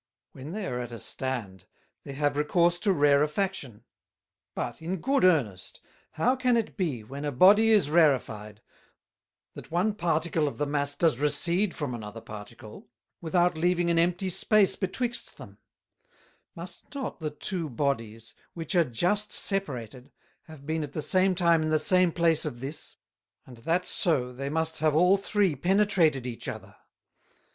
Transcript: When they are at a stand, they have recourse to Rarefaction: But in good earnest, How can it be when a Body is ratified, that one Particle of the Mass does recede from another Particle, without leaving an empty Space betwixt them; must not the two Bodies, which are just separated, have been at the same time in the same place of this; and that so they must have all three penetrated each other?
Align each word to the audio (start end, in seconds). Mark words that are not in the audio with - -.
When 0.31 0.51
they 0.53 0.65
are 0.65 0.79
at 0.81 0.91
a 0.91 0.97
stand, 0.97 1.65
they 2.05 2.13
have 2.13 2.35
recourse 2.35 2.79
to 2.79 2.91
Rarefaction: 2.91 3.83
But 4.55 4.81
in 4.81 4.97
good 4.97 5.23
earnest, 5.23 5.79
How 6.13 6.35
can 6.35 6.57
it 6.57 6.75
be 6.75 7.03
when 7.03 7.23
a 7.23 7.31
Body 7.31 7.69
is 7.69 7.87
ratified, 7.87 8.63
that 9.53 9.69
one 9.69 9.93
Particle 9.93 10.47
of 10.47 10.57
the 10.57 10.65
Mass 10.65 10.95
does 10.95 11.19
recede 11.19 11.75
from 11.75 11.93
another 11.93 12.19
Particle, 12.19 12.87
without 13.21 13.55
leaving 13.55 13.91
an 13.91 13.99
empty 13.99 14.31
Space 14.31 14.75
betwixt 14.75 15.37
them; 15.37 15.59
must 16.55 16.95
not 16.95 17.19
the 17.19 17.29
two 17.29 17.69
Bodies, 17.69 18.33
which 18.55 18.73
are 18.73 18.83
just 18.83 19.31
separated, 19.31 20.11
have 20.45 20.65
been 20.65 20.81
at 20.81 20.93
the 20.93 21.03
same 21.03 21.35
time 21.35 21.61
in 21.61 21.69
the 21.69 21.77
same 21.77 22.11
place 22.11 22.43
of 22.43 22.59
this; 22.59 22.97
and 23.45 23.57
that 23.57 23.85
so 23.85 24.33
they 24.33 24.49
must 24.49 24.79
have 24.79 24.95
all 24.95 25.15
three 25.15 25.55
penetrated 25.55 26.25
each 26.25 26.47
other? 26.47 26.75